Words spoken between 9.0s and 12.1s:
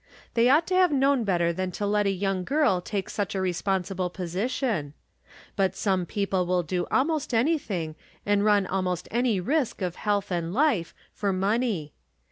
any risk of health and life, for money.